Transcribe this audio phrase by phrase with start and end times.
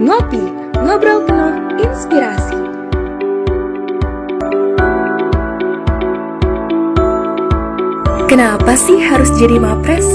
[0.00, 0.40] Ngopi,
[0.80, 2.56] ngobrol penuh inspirasi.
[8.24, 10.08] Kenapa sih harus jadi mapres?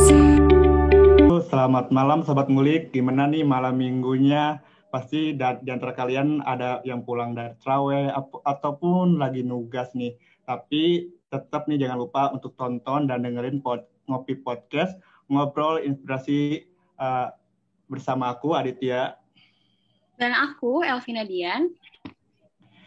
[1.54, 4.58] Selamat malam Sobat Ngulik, gimana nih malam minggunya?
[4.90, 8.10] Pasti di antara kalian ada yang pulang dari trawe
[8.42, 10.18] ataupun lagi nugas nih.
[10.50, 14.98] Tapi tetap nih jangan lupa untuk tonton dan dengerin pod, Ngopi Podcast,
[15.30, 16.66] ngobrol inspirasi
[16.98, 17.30] uh,
[17.86, 19.22] bersama aku Aditya.
[20.16, 21.68] Dan aku Elvina Dian.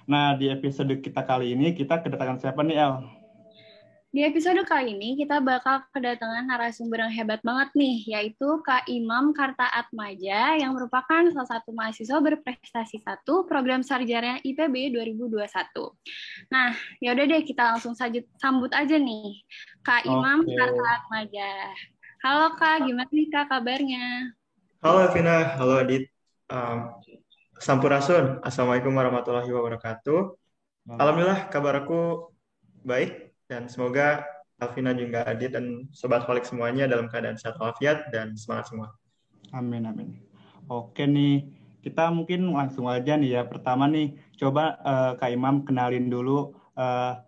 [0.08, 2.94] Nah, di episode kita kali ini kita kedatangan siapa nih El?
[4.08, 9.36] Di episode kali ini kita bakal kedatangan narasumber yang hebat banget nih, yaitu Kak Imam
[9.36, 15.44] Karta Atmaja yang merupakan salah satu mahasiswa berprestasi satu program sarjana IPB 2021.
[16.48, 16.72] Nah,
[17.04, 19.44] yaudah deh kita langsung sajut, sambut aja nih
[19.84, 20.56] Kak Imam okay.
[20.56, 21.50] Karta Atmaja.
[22.24, 24.32] Halo Kak, gimana nih Kak kabarnya?
[24.80, 26.08] Halo Vina, halo Adit.
[26.48, 26.96] Um,
[27.58, 30.30] Sampurasun, Assalamualaikum warahmatullahi wabarakatuh.
[30.94, 32.30] Alhamdulillah kabar aku
[32.86, 34.22] baik dan semoga
[34.62, 38.94] Alvina juga Adit dan Sobat Holik semuanya dalam keadaan sehat walafiat dan semangat semua.
[39.50, 40.22] Amin, amin.
[40.70, 41.50] Oke nih,
[41.82, 43.42] kita mungkin langsung aja nih ya.
[43.42, 47.18] Pertama nih, coba uh, Kak Imam kenalin dulu uh,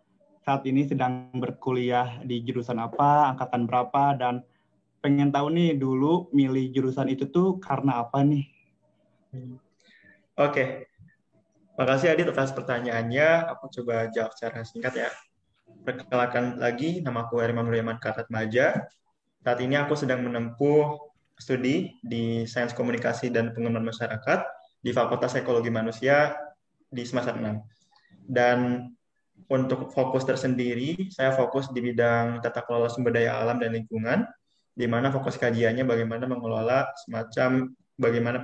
[0.47, 4.47] saat ini sedang berkuliah di jurusan apa, angkatan berapa, dan
[5.03, 8.47] pengen tahu nih dulu milih jurusan itu tuh karena apa nih?
[9.35, 9.59] Hmm.
[10.41, 10.89] Oke,
[11.77, 13.53] makasih Adit atas pertanyaannya.
[13.53, 15.13] Aku coba jawab secara singkat ya.
[15.85, 18.89] Perkenalkan lagi, nama aku Herman Nuryaman Karat Maja.
[19.45, 20.97] Saat ini aku sedang menempuh
[21.37, 24.41] studi di Sains Komunikasi dan Pengembangan Masyarakat
[24.81, 26.33] di Fakultas Ekologi Manusia
[26.89, 28.25] di semester 6.
[28.25, 28.89] Dan
[29.45, 34.25] untuk fokus tersendiri, saya fokus di bidang tata kelola sumber daya alam dan lingkungan,
[34.73, 38.41] di mana fokus kajiannya bagaimana mengelola semacam bagaimana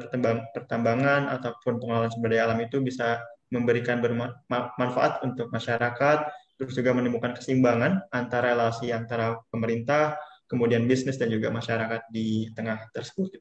[0.53, 6.19] pertambangan ataupun pengelolaan sumber daya alam itu bisa memberikan bermanfaat untuk masyarakat,
[6.61, 12.85] terus juga menemukan keseimbangan antara relasi antara pemerintah, kemudian bisnis dan juga masyarakat di tengah
[12.93, 13.33] tersebut.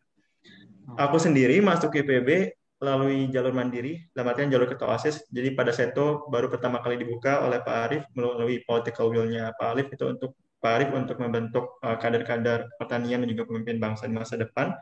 [0.95, 5.25] Aku sendiri masuk IPB melalui jalur mandiri, dalam artian jalur ketua OSIS.
[5.33, 9.87] Jadi pada Seto baru pertama kali dibuka oleh Pak Arief melalui political will-nya Pak Arief
[9.89, 14.35] itu untuk Pak Arief untuk membentuk uh, kader-kader pertanian dan juga pemimpin bangsa di masa
[14.37, 14.75] depan.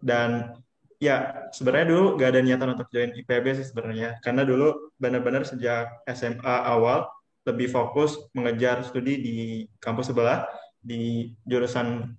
[0.00, 0.56] Dan
[1.00, 5.88] ya sebenarnya dulu gak ada niatan untuk join IPB sih sebenarnya karena dulu benar-benar sejak
[6.04, 7.08] SMA awal
[7.48, 9.36] lebih fokus mengejar studi di
[9.80, 10.44] kampus sebelah
[10.76, 12.16] di jurusan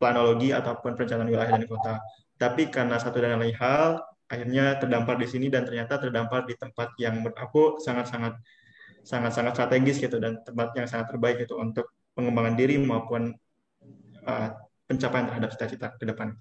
[0.00, 1.94] planologi ataupun perencanaan wilayah dan kota.
[2.36, 6.92] Tapi karena satu dan lain hal, akhirnya terdampar di sini dan ternyata terdampar di tempat
[7.00, 8.36] yang menurut aku sangat-sangat
[9.06, 13.30] sangat-sangat strategis gitu dan tempat yang sangat terbaik itu untuk pengembangan diri maupun
[14.26, 14.48] uh,
[14.90, 16.34] pencapaian terhadap cita-cita ke depan.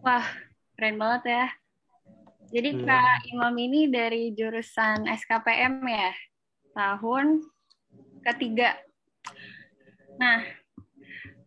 [0.00, 0.24] Wah,
[0.76, 1.46] keren banget ya.
[2.50, 2.82] Jadi hmm.
[2.88, 6.10] Kak Imam ini dari jurusan SKPM ya,
[6.74, 7.44] tahun
[8.26, 8.74] ketiga.
[10.18, 10.42] Nah,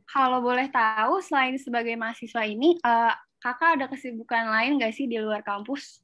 [0.08, 3.12] kalau boleh tahu, selain sebagai mahasiswa ini, uh,
[3.42, 6.00] kakak ada kesibukan lain nggak sih di luar kampus?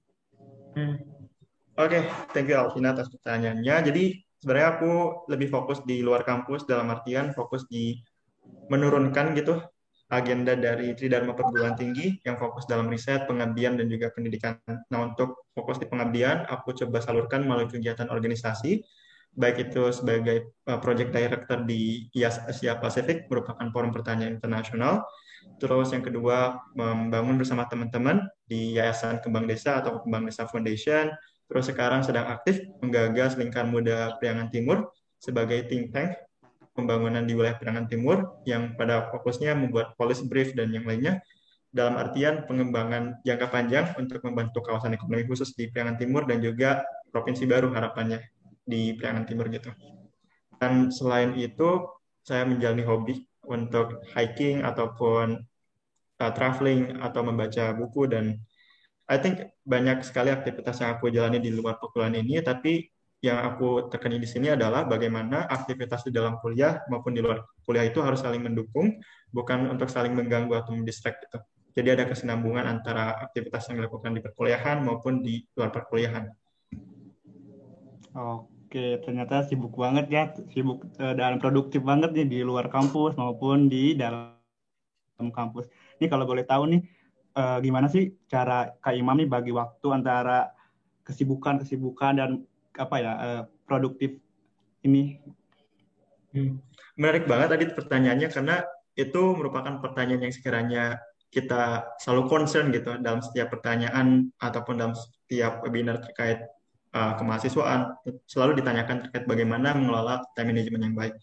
[0.76, 1.00] Hmm.
[1.80, 2.02] Oke, okay.
[2.36, 3.76] thank you Alvina atas pertanyaannya.
[3.88, 4.04] Jadi
[4.36, 4.92] sebenarnya aku
[5.32, 7.96] lebih fokus di luar kampus dalam artian fokus di
[8.68, 9.64] menurunkan gitu
[10.10, 14.58] agenda dari Tridharma Perguruan Tinggi yang fokus dalam riset, pengabdian, dan juga pendidikan.
[14.90, 18.82] Nah, untuk fokus di pengabdian, aku coba salurkan melalui kegiatan organisasi,
[19.38, 25.06] baik itu sebagai uh, project director di IAS Asia Pasifik, merupakan forum pertanyaan internasional.
[25.62, 31.14] Terus yang kedua, membangun bersama teman-teman di Yayasan Kembang Desa atau Kembang Desa Foundation.
[31.46, 36.16] Terus sekarang sedang aktif menggagas Lingkar Muda Priangan Timur sebagai think tank
[36.74, 41.20] pembangunan di wilayah Penangan Timur yang pada fokusnya membuat policy brief dan yang lainnya
[41.70, 46.82] dalam artian pengembangan jangka panjang untuk membantu kawasan ekonomi khusus di Priangan Timur dan juga
[47.14, 48.26] provinsi baru harapannya
[48.66, 49.70] di Priangan Timur gitu.
[50.58, 51.86] Dan selain itu,
[52.26, 53.16] saya menjalani hobi
[53.46, 55.42] untuk hiking ataupun
[56.22, 58.38] uh, traveling atau membaca buku dan
[59.10, 62.86] I think banyak sekali aktivitas yang aku jalani di luar perkuliahan ini, tapi
[63.20, 67.84] yang aku tekani di sini adalah bagaimana aktivitas di dalam kuliah maupun di luar kuliah
[67.84, 68.96] itu harus saling mendukung,
[69.36, 71.40] bukan untuk saling mengganggu atau mendistract gitu.
[71.76, 76.32] Jadi ada kesinambungan antara aktivitas yang dilakukan di perkuliahan maupun di luar perkuliahan.
[78.16, 80.24] Oke, ternyata sibuk banget ya,
[80.56, 84.34] sibuk uh, dan produktif banget nih di luar kampus maupun di dalam
[85.20, 85.68] kampus.
[86.00, 86.82] Ini kalau boleh tahu nih,
[87.36, 90.56] uh, gimana sih cara Kak Imam nih bagi waktu antara
[91.06, 92.30] kesibukan-kesibukan dan
[92.80, 94.16] apa ya uh, produktif
[94.88, 95.20] ini?
[96.32, 96.64] Hmm.
[96.96, 98.56] Menarik banget tadi pertanyaannya karena
[98.96, 101.00] itu merupakan pertanyaan yang sekiranya
[101.30, 106.42] kita selalu concern gitu dalam setiap pertanyaan ataupun dalam setiap webinar terkait
[106.96, 107.94] uh, kemahasiswaan
[108.26, 111.14] selalu ditanyakan terkait bagaimana mengelola time management yang baik.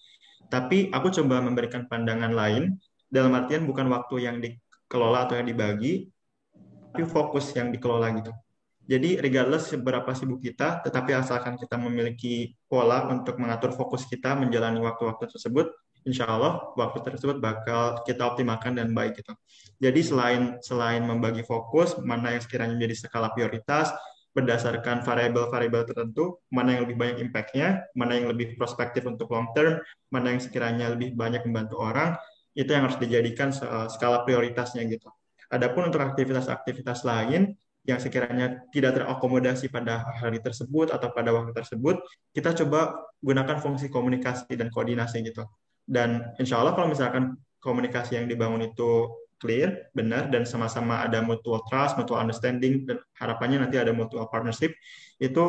[0.46, 2.78] Tapi aku coba memberikan pandangan lain
[3.10, 6.06] dalam artian bukan waktu yang dikelola atau yang dibagi,
[6.94, 8.30] tapi fokus yang dikelola gitu.
[8.86, 14.78] Jadi regardless seberapa sibuk kita, tetapi asalkan kita memiliki pola untuk mengatur fokus kita menjalani
[14.78, 15.74] waktu-waktu tersebut,
[16.06, 19.34] insya Allah waktu tersebut bakal kita optimalkan dan baik gitu.
[19.82, 23.90] Jadi selain selain membagi fokus, mana yang sekiranya menjadi skala prioritas,
[24.30, 29.82] berdasarkan variabel-variabel tertentu, mana yang lebih banyak impact-nya, mana yang lebih prospektif untuk long term,
[30.14, 32.14] mana yang sekiranya lebih banyak membantu orang,
[32.54, 33.50] itu yang harus dijadikan
[33.90, 35.10] skala prioritasnya gitu.
[35.50, 42.02] Adapun untuk aktivitas-aktivitas lain, yang sekiranya tidak terakomodasi pada hari tersebut atau pada waktu tersebut,
[42.34, 45.46] kita coba gunakan fungsi komunikasi dan koordinasi gitu.
[45.86, 49.06] Dan insya Allah kalau misalkan komunikasi yang dibangun itu
[49.38, 54.74] clear, benar, dan sama-sama ada mutual trust, mutual understanding, dan harapannya nanti ada mutual partnership,
[55.22, 55.44] itu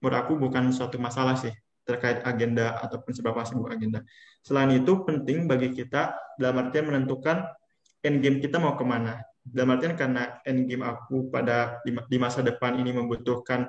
[0.00, 1.52] menurut aku bukan suatu masalah sih
[1.84, 4.00] terkait agenda ataupun seberapa sibuk agenda.
[4.40, 7.44] Selain itu, penting bagi kita dalam artian menentukan
[8.00, 12.40] end game kita mau ke mana dalam artian karena end game aku pada di masa
[12.40, 13.68] depan ini membutuhkan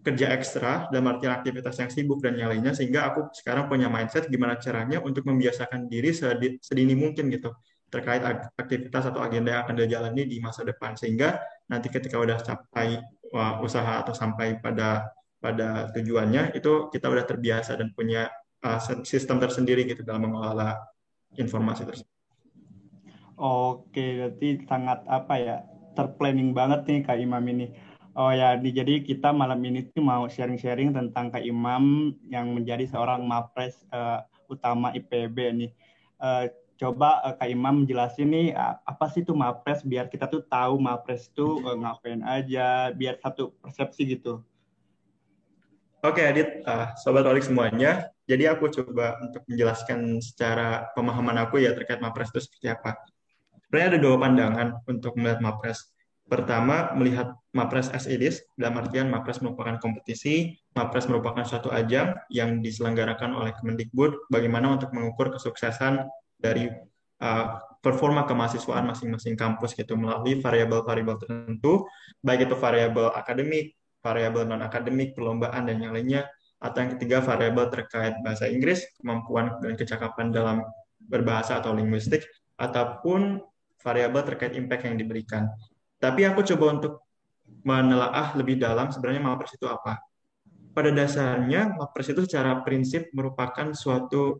[0.00, 4.30] kerja ekstra dalam artian aktivitas yang sibuk dan yang lainnya sehingga aku sekarang punya mindset
[4.30, 6.14] gimana caranya untuk membiasakan diri
[6.62, 7.52] sedini mungkin gitu
[7.90, 8.22] terkait
[8.54, 13.02] aktivitas atau agenda yang akan dijalani di masa depan sehingga nanti ketika udah capai
[13.60, 15.10] usaha atau sampai pada
[15.42, 18.30] pada tujuannya itu kita udah terbiasa dan punya
[18.62, 20.76] uh, sistem tersendiri gitu dalam mengelola
[21.34, 22.19] informasi tersebut.
[23.40, 25.56] Oke, berarti sangat apa ya
[25.96, 27.72] terplanning banget nih Kak Imam ini.
[28.12, 33.24] Oh ya, jadi kita malam ini tuh mau sharing-sharing tentang Kak Imam yang menjadi seorang
[33.24, 35.72] mapres uh, utama IPB nih.
[36.20, 40.44] Uh, coba uh, Kak Imam jelasin nih uh, apa sih itu mapres biar kita tuh
[40.44, 44.44] tahu mapres itu uh, ngapain aja, biar satu persepsi gitu.
[46.04, 48.12] Oke, Adit, uh, sobat Olik semuanya.
[48.28, 53.00] Jadi aku coba untuk menjelaskan secara pemahaman aku ya terkait mapres itu seperti apa
[53.70, 55.94] sebenarnya ada dua pandangan untuk melihat Mapres.
[56.26, 62.18] Pertama, melihat Mapres as it is, dalam artian Mapres merupakan kompetisi, Mapres merupakan suatu ajang
[62.34, 66.02] yang diselenggarakan oleh Kemendikbud bagaimana untuk mengukur kesuksesan
[66.34, 66.66] dari
[67.22, 67.46] uh,
[67.78, 71.86] performa kemahasiswaan masing-masing kampus gitu melalui variabel-variabel tertentu,
[72.26, 76.26] baik itu variabel akademik, variabel non-akademik, perlombaan, dan yang lainnya,
[76.58, 80.66] atau yang ketiga variabel terkait bahasa Inggris, kemampuan dan kecakapan dalam
[81.00, 82.26] berbahasa atau linguistik,
[82.60, 83.40] ataupun
[83.80, 85.48] variabel terkait impact yang diberikan.
[86.00, 86.92] Tapi aku coba untuk
[87.66, 90.00] menelaah lebih dalam sebenarnya Mapres itu apa.
[90.70, 94.38] Pada dasarnya, Mapres itu secara prinsip merupakan suatu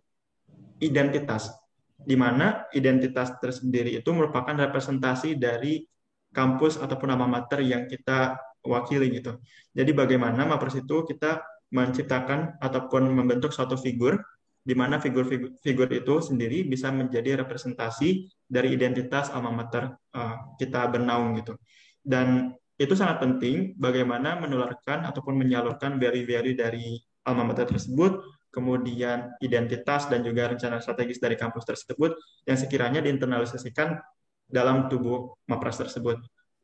[0.81, 1.52] identitas,
[2.00, 5.84] di mana identitas tersendiri itu merupakan representasi dari
[6.31, 9.37] kampus ataupun nama mater yang kita wakili gitu.
[9.75, 14.19] Jadi bagaimana Mapres itu kita menciptakan ataupun membentuk suatu figur
[14.60, 21.32] di mana figur-figur itu sendiri bisa menjadi representasi dari identitas alma mater uh, kita bernaung
[21.40, 21.56] gitu.
[22.00, 26.96] Dan itu sangat penting bagaimana menularkan ataupun menyalurkan value-value dari
[27.28, 28.20] alma mater tersebut,
[28.50, 32.16] kemudian identitas dan juga rencana strategis dari kampus tersebut
[32.49, 34.00] yang sekiranya diinternalisasikan
[34.49, 36.18] dalam tubuh mapres tersebut.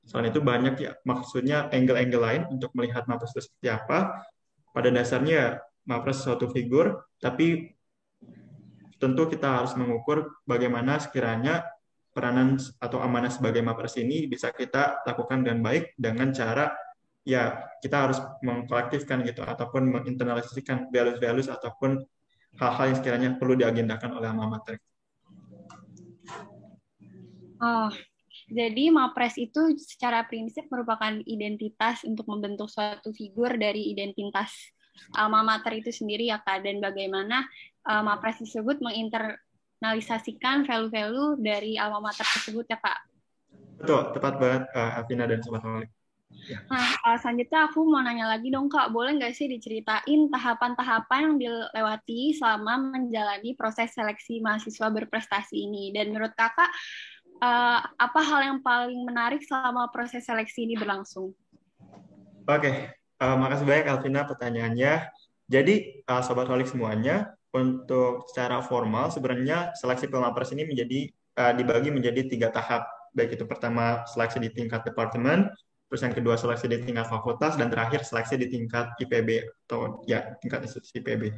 [0.07, 4.25] Selain itu banyak ya maksudnya angle-angle lain untuk melihat mapres itu seperti apa.
[4.73, 7.76] Pada dasarnya mapres suatu figur, tapi
[8.97, 11.65] tentu kita harus mengukur bagaimana sekiranya
[12.17, 16.73] peranan atau amanah sebagai mapres ini bisa kita lakukan dengan baik dengan cara
[17.27, 22.01] ya kita harus mengkolektifkan gitu ataupun menginternalisasikan values-values ataupun
[22.57, 24.81] hal-hal yang sekiranya perlu diagendakan oleh alma mater.
[27.61, 27.93] Oh,
[28.49, 34.55] jadi mapres itu secara prinsip merupakan identitas untuk membentuk suatu figur dari identitas
[35.13, 37.45] alma mater itu sendiri ya kak dan bagaimana
[37.87, 42.99] uh, Mapres tersebut menginternalisasikan value-value dari alma mater tersebut ya Pak.
[43.81, 45.91] Betul, tepat banget uh, Afina dan Sobat Malik.
[46.47, 46.59] Ya.
[46.69, 51.37] Nah, uh, selanjutnya aku mau nanya lagi dong Kak, boleh nggak sih diceritain tahapan-tahapan yang
[51.39, 55.95] dilewati selama menjalani proses seleksi mahasiswa berprestasi ini?
[55.95, 56.69] Dan menurut Kakak,
[57.41, 61.31] uh, apa hal yang paling menarik selama proses seleksi ini berlangsung?
[62.47, 62.75] Oke, okay.
[63.23, 64.93] uh, makasih banyak Alvina pertanyaannya.
[65.47, 71.01] Jadi, uh, Sobat Holik semuanya, untuk secara formal sebenarnya seleksi pelamapres ini menjadi
[71.41, 72.85] uh, dibagi menjadi tiga tahap
[73.17, 75.49] baik itu pertama seleksi di tingkat departemen
[75.87, 80.35] terus yang kedua seleksi di tingkat fakultas dan terakhir seleksi di tingkat IPB atau ya
[80.43, 81.31] tingkat institusi IPB.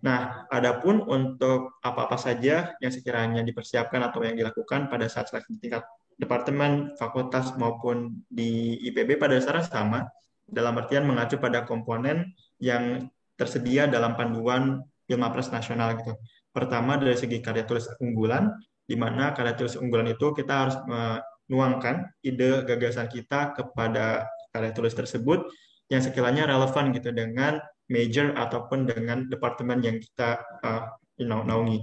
[0.00, 5.68] Nah, adapun untuk apa-apa saja yang sekiranya dipersiapkan atau yang dilakukan pada saat seleksi di
[5.68, 5.84] tingkat
[6.16, 10.00] departemen, fakultas maupun di IPB pada dasarnya sama
[10.48, 13.04] dalam artian mengacu pada komponen yang
[13.36, 14.80] tersedia dalam panduan
[15.10, 16.14] Ilmapres nasional gitu.
[16.54, 18.46] Pertama dari segi karya tulis unggulan,
[18.86, 24.94] di mana karya tulis unggulan itu kita harus menuangkan ide gagasan kita kepada karya tulis
[24.94, 25.46] tersebut
[25.90, 27.58] yang sekiranya relevan gitu dengan
[27.90, 30.86] major ataupun dengan departemen yang kita uh,
[31.18, 31.82] you know, naungi.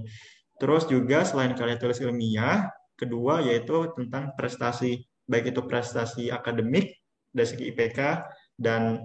[0.57, 6.95] Terus juga selain karya tulis ilmiah, kedua yaitu tentang prestasi, baik itu prestasi akademik
[7.29, 7.99] dari segi IPK
[8.57, 9.03] dan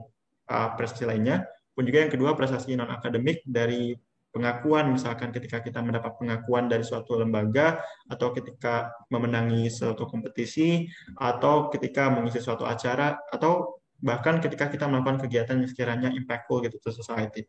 [0.48, 3.92] uh, prestasi lainnya, pun juga yang kedua prestasi non akademik dari
[4.32, 10.88] pengakuan misalkan ketika kita mendapat pengakuan dari suatu lembaga atau ketika memenangi suatu kompetisi
[11.20, 16.80] atau ketika mengisi suatu acara atau bahkan ketika kita melakukan kegiatan yang sekiranya impactful gitu
[16.82, 17.46] to society.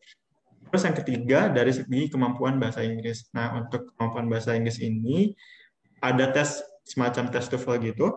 [0.70, 3.30] Terus yang ketiga dari segi kemampuan bahasa Inggris.
[3.34, 5.34] Nah, untuk kemampuan bahasa Inggris ini
[6.04, 8.08] ada tes semacam tes TOEFL gitu.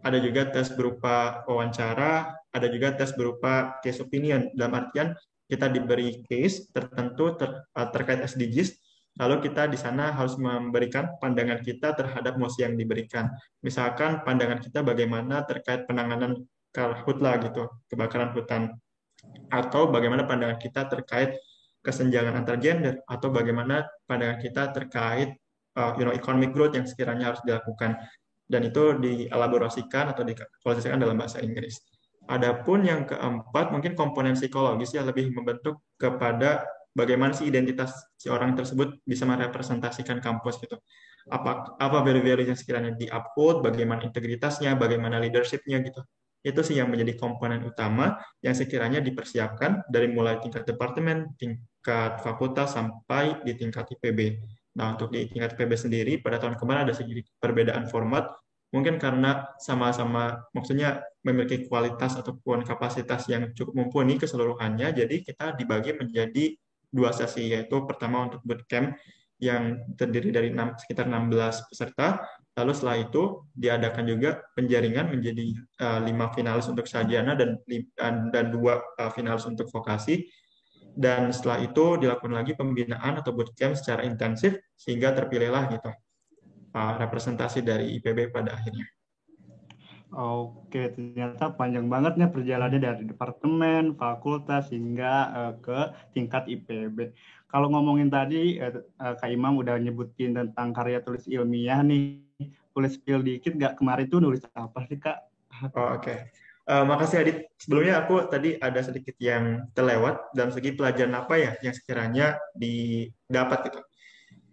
[0.00, 5.12] Ada juga tes berupa wawancara, ada juga tes berupa case opinion dalam artian
[5.50, 8.78] kita diberi case tertentu ter, uh, terkait SDGs,
[9.18, 13.26] lalu kita di sana harus memberikan pandangan kita terhadap mosi yang diberikan.
[13.66, 18.70] Misalkan pandangan kita bagaimana terkait penanganan karhutla gitu, kebakaran hutan,
[19.50, 21.34] atau bagaimana pandangan kita terkait
[21.82, 25.34] kesenjangan antar gender, atau bagaimana pandangan kita terkait
[25.74, 27.98] uh, you know economic growth yang sekiranya harus dilakukan
[28.50, 31.78] dan itu dielaborasikan atau dikualifikasikan dalam bahasa Inggris.
[32.30, 36.62] Adapun yang keempat mungkin komponen psikologis ya lebih membentuk kepada
[36.94, 40.78] bagaimana sih identitas si orang tersebut bisa merepresentasikan kampus gitu.
[41.26, 46.06] Apa apa value-value yang sekiranya di upload, bagaimana integritasnya, bagaimana leadershipnya gitu.
[46.40, 52.78] Itu sih yang menjadi komponen utama yang sekiranya dipersiapkan dari mulai tingkat departemen, tingkat fakultas
[52.78, 54.38] sampai di tingkat IPB.
[54.78, 58.30] Nah, untuk di tingkat IPB sendiri pada tahun kemarin ada sedikit perbedaan format
[58.70, 65.92] mungkin karena sama-sama maksudnya memiliki kualitas ataupun kapasitas yang cukup mumpuni keseluruhannya jadi kita dibagi
[65.96, 66.56] menjadi
[66.90, 68.96] dua sesi yaitu pertama untuk bootcamp
[69.40, 72.20] yang terdiri dari 6, sekitar 16 peserta
[72.60, 73.22] lalu setelah itu
[73.56, 75.44] diadakan juga penjaringan menjadi
[75.80, 77.56] uh, lima finalis untuk sarjana dan
[78.28, 80.28] dan dua uh, finalis untuk vokasi
[80.92, 85.90] dan setelah itu dilakukan lagi pembinaan atau bootcamp secara intensif sehingga terpilihlah gitu
[86.74, 88.86] uh, representasi dari IPB pada akhirnya.
[90.10, 95.78] Oke, ternyata panjang banget perjalanannya dari departemen, fakultas hingga uh, ke
[96.18, 97.14] tingkat IPB.
[97.46, 102.26] Kalau ngomongin tadi, uh, Kak Imam udah nyebutin tentang karya tulis ilmiah nih.
[102.74, 105.30] Boleh spill dikit nggak kemarin tuh nulis apa sih Kak?
[105.78, 106.18] Oh, Oke, okay.
[106.66, 107.38] uh, makasih Adit.
[107.54, 113.70] Sebelumnya aku tadi ada sedikit yang terlewat dalam segi pelajaran apa ya yang sekiranya didapat
[113.70, 113.80] gitu.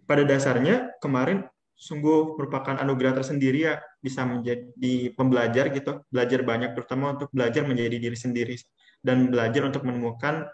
[0.06, 7.18] Pada dasarnya kemarin sungguh merupakan anugerah tersendiri ya bisa menjadi pembelajar gitu belajar banyak terutama
[7.18, 8.54] untuk belajar menjadi diri sendiri
[9.02, 10.46] dan belajar untuk menemukan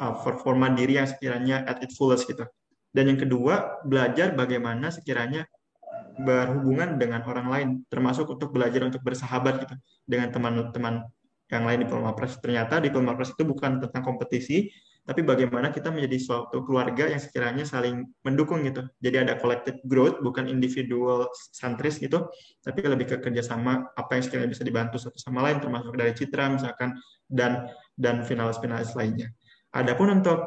[0.00, 2.44] uh, performa diri yang sekiranya at its fullest gitu.
[2.90, 5.46] Dan yang kedua belajar bagaimana sekiranya
[6.20, 11.06] berhubungan dengan orang lain termasuk untuk belajar untuk bersahabat gitu dengan teman-teman
[11.50, 14.70] yang lain di Pres ternyata di Pres itu bukan tentang kompetisi
[15.10, 18.86] tapi bagaimana kita menjadi suatu keluarga yang sekiranya saling mendukung gitu.
[19.02, 22.30] Jadi ada collective growth, bukan individual santris gitu,
[22.62, 26.54] tapi lebih ke kerjasama apa yang sekiranya bisa dibantu satu sama lain, termasuk dari citra
[26.54, 26.94] misalkan
[27.26, 27.66] dan
[27.98, 29.34] dan finalis-finalis lainnya.
[29.74, 30.46] Adapun untuk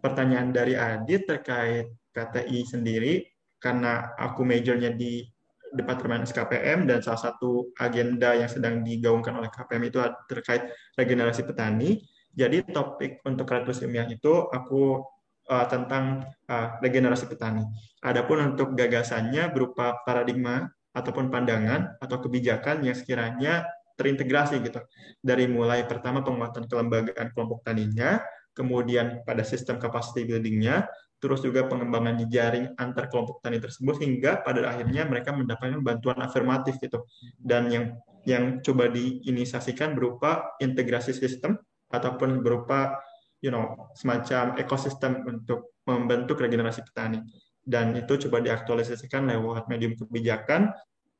[0.00, 3.28] pertanyaan dari Adit terkait KTI sendiri,
[3.60, 5.20] karena aku majornya di
[5.68, 10.00] Departemen SKPM dan salah satu agenda yang sedang digaungkan oleh KPM itu
[10.32, 10.64] terkait
[10.96, 12.00] regenerasi petani
[12.34, 15.02] jadi topik untuk kreatus ilmiah itu aku
[15.48, 17.64] uh, tentang uh, regenerasi petani.
[18.04, 23.66] Adapun untuk gagasannya berupa paradigma ataupun pandangan atau kebijakan yang sekiranya
[23.98, 24.78] terintegrasi gitu.
[25.18, 28.22] Dari mulai pertama penguatan kelembagaan kelompok taninya,
[28.54, 30.86] kemudian pada sistem capacity buildingnya,
[31.18, 36.78] terus juga pengembangan jaring antar kelompok tani tersebut hingga pada akhirnya mereka mendapatkan bantuan afirmatif
[36.78, 37.02] gitu.
[37.34, 37.84] Dan yang
[38.22, 41.58] yang coba diinisiasikan berupa integrasi sistem
[41.88, 43.00] ataupun berupa
[43.40, 47.22] you know semacam ekosistem untuk membentuk regenerasi petani
[47.68, 50.72] dan itu coba diaktualisasikan lewat medium kebijakan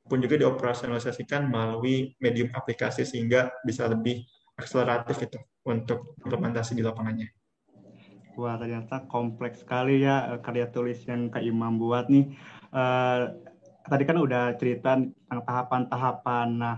[0.08, 4.24] pun juga dioperasionalisasikan melalui medium aplikasi sehingga bisa lebih
[4.56, 7.28] akseleratif itu untuk implementasi di lapangannya.
[8.40, 12.32] Wah ternyata kompleks sekali ya eh, karya tulis yang Kak Imam buat nih.
[12.72, 13.36] Uh,
[13.84, 16.48] tadi kan udah cerita tentang tahapan-tahapan.
[16.56, 16.76] Nah,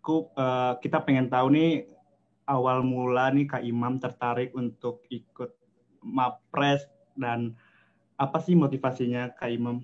[0.00, 1.84] aku uh, kita pengen tahu nih
[2.46, 5.54] awal mula nih Kak Imam tertarik untuk ikut
[6.02, 6.82] Mapres
[7.14, 7.54] dan
[8.18, 9.82] apa sih motivasinya Kak Imam?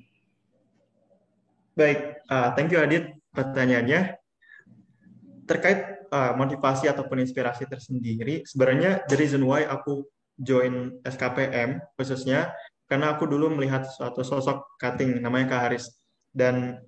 [1.78, 3.14] Baik, uh, thank you Adit.
[3.28, 4.18] pertanyaannya
[5.46, 10.02] terkait uh, motivasi ataupun inspirasi tersendiri, sebenarnya the reason why aku
[10.38, 12.50] join SKPM khususnya
[12.86, 15.98] karena aku dulu melihat suatu sosok cutting namanya Kak Haris
[16.30, 16.78] dan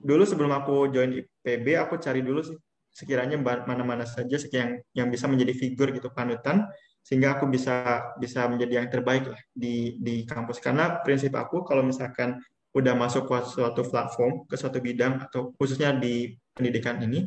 [0.00, 2.56] dulu sebelum aku join IPB aku cari dulu sih
[2.90, 6.66] sekiranya mana-mana saja yang yang bisa menjadi figur gitu panutan
[7.00, 10.60] sehingga aku bisa bisa menjadi yang terbaik lah di di kampus.
[10.60, 12.36] Karena prinsip aku kalau misalkan
[12.70, 17.26] udah masuk ke suatu platform ke suatu bidang atau khususnya di pendidikan ini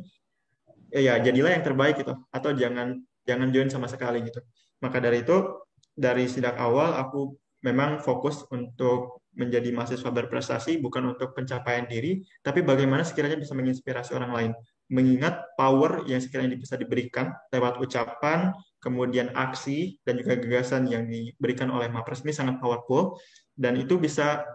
[0.88, 2.14] ya, ya jadilah yang terbaik gitu.
[2.30, 4.40] Atau jangan jangan join sama sekali gitu.
[4.84, 11.34] Maka dari itu dari sejak awal aku memang fokus untuk menjadi mahasiswa berprestasi bukan untuk
[11.34, 14.52] pencapaian diri tapi bagaimana sekiranya bisa menginspirasi orang lain
[14.94, 21.74] mengingat power yang sekiranya bisa diberikan lewat ucapan kemudian aksi dan juga gagasan yang diberikan
[21.74, 23.18] oleh Mapres ini sangat powerful
[23.58, 24.46] dan itu bisa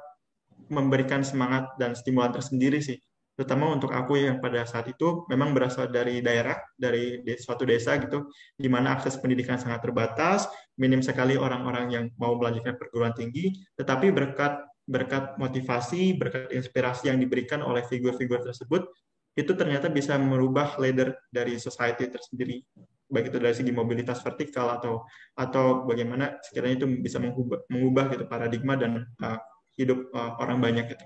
[0.71, 3.01] memberikan semangat dan stimulan tersendiri sih.
[3.39, 8.27] Terutama untuk aku yang pada saat itu memang berasal dari daerah, dari suatu desa gitu,
[8.59, 14.11] di mana akses pendidikan sangat terbatas, minim sekali orang-orang yang mau melanjutkan perguruan tinggi, tetapi
[14.11, 18.89] berkat berkat motivasi, berkat inspirasi yang diberikan oleh figur-figur tersebut,
[19.35, 22.65] itu ternyata bisa merubah ladder dari society tersendiri,
[23.09, 25.05] baik itu dari segi mobilitas vertikal atau
[25.37, 29.39] atau bagaimana sekiranya itu bisa mengubah, mengubah gitu paradigma dan uh,
[29.79, 31.05] hidup uh, orang banyak gitu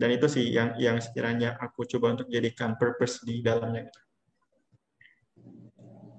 [0.00, 4.00] dan itu sih yang yang sekiranya aku coba untuk jadikan purpose di dalamnya gitu.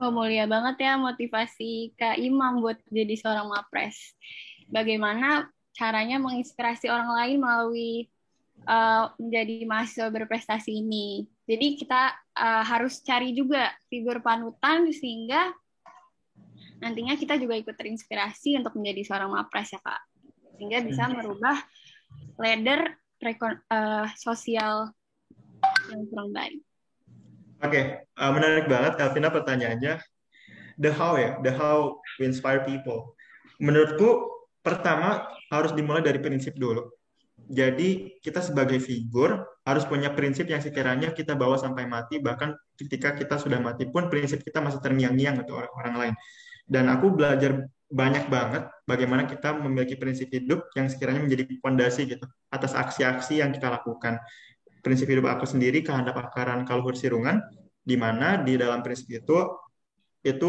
[0.01, 4.13] Oh, mulia banget ya motivasi Kak Imam buat jadi seorang mapres.
[4.69, 8.09] Bagaimana caranya menginspirasi orang lain melalui
[8.67, 11.25] uh, menjadi mahasiswa berprestasi ini.
[11.45, 15.51] Jadi kita uh, harus cari juga figur panutan sehingga
[16.81, 20.01] nantinya kita juga ikut terinspirasi untuk menjadi seorang mapres ya kak.
[20.57, 21.13] Sehingga bisa hmm.
[21.17, 21.57] merubah
[22.37, 22.97] ladder
[23.69, 24.89] uh, sosial
[25.89, 26.59] yang kurang baik.
[27.61, 27.83] Oke, okay.
[28.17, 30.01] uh, menarik banget Elvina pertanyaannya.
[30.81, 33.13] The how ya, the how we inspire people.
[33.61, 34.33] Menurutku
[34.65, 36.89] pertama harus dimulai dari prinsip dulu.
[37.49, 43.13] Jadi kita sebagai figur harus punya prinsip yang sekiranya kita bawa sampai mati, bahkan ketika
[43.13, 46.15] kita sudah mati pun prinsip kita masih terngiang-ngiang untuk orang, orang lain.
[46.65, 52.23] Dan aku belajar banyak banget bagaimana kita memiliki prinsip hidup yang sekiranya menjadi fondasi gitu
[52.47, 54.17] atas aksi-aksi yang kita lakukan.
[54.79, 57.43] Prinsip hidup aku sendiri kehendap akaran kaluhur sirungan
[57.83, 59.37] di mana di dalam prinsip itu
[60.23, 60.47] itu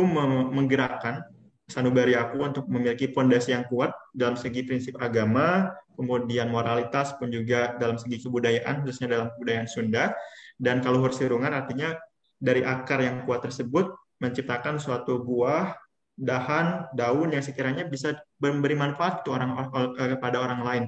[0.55, 1.25] menggerakkan
[1.73, 7.73] sanubari aku untuk memiliki fondasi yang kuat dalam segi prinsip agama, kemudian moralitas pun juga
[7.81, 10.13] dalam segi kebudayaan, khususnya dalam kebudayaan Sunda.
[10.61, 11.97] Dan kaluhur sirungan artinya
[12.37, 13.89] dari akar yang kuat tersebut
[14.21, 15.73] menciptakan suatu buah
[16.15, 19.57] dahan, daun yang sekiranya bisa memberi manfaat ke orang
[19.97, 20.85] eh, kepada orang lain.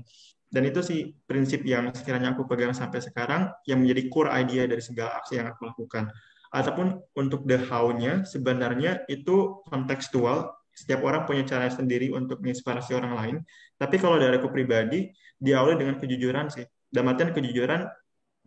[0.54, 4.78] Dan itu sih prinsip yang sekiranya aku pegang sampai sekarang yang menjadi core idea dari
[4.78, 6.14] segala aksi yang aku lakukan.
[6.54, 10.54] Ataupun untuk the how-nya sebenarnya itu kontekstual.
[10.74, 13.36] Setiap orang punya cara sendiri untuk menginspirasi orang lain.
[13.78, 15.06] Tapi kalau dari aku pribadi,
[15.38, 16.66] diawali dengan kejujuran sih.
[16.90, 17.86] Dan artian kejujuran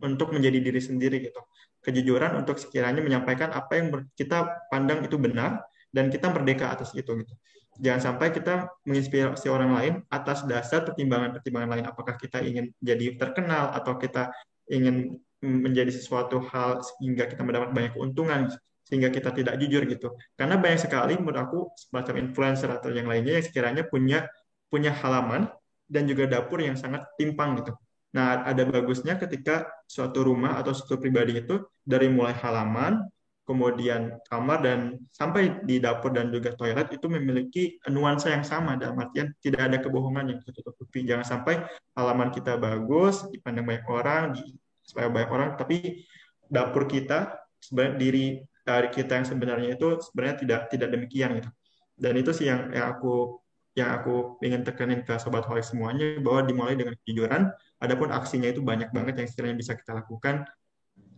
[0.04, 1.40] untuk menjadi diri sendiri gitu.
[1.80, 7.08] Kejujuran untuk sekiranya menyampaikan apa yang kita pandang itu benar, dan kita merdeka atas itu
[7.18, 7.34] gitu.
[7.78, 11.84] Jangan sampai kita menginspirasi orang lain atas dasar pertimbangan-pertimbangan lain.
[11.86, 14.34] Apakah kita ingin jadi terkenal atau kita
[14.66, 18.50] ingin menjadi sesuatu hal sehingga kita mendapat banyak keuntungan
[18.88, 20.16] sehingga kita tidak jujur gitu.
[20.32, 24.24] Karena banyak sekali menurut aku semacam influencer atau yang lainnya yang sekiranya punya
[24.72, 25.52] punya halaman
[25.84, 27.76] dan juga dapur yang sangat timpang gitu.
[28.16, 33.04] Nah, ada bagusnya ketika suatu rumah atau suatu pribadi itu dari mulai halaman,
[33.48, 39.00] kemudian kamar dan sampai di dapur dan juga toilet itu memiliki nuansa yang sama dalam
[39.00, 41.64] artian tidak ada kebohongan yang tertutupi jangan sampai
[41.96, 44.52] halaman kita bagus dipandang banyak orang di
[44.84, 46.04] supaya banyak orang tapi
[46.44, 48.26] dapur kita sebenarnya diri
[48.68, 51.50] dari kita yang sebenarnya itu sebenarnya tidak tidak demikian gitu.
[51.96, 53.40] Dan itu sih yang, yang aku
[53.72, 57.48] yang aku ingin tekanin ke sobat holik semuanya bahwa dimulai dengan kejujuran
[57.80, 60.44] adapun aksinya itu banyak banget yang sekiranya bisa kita lakukan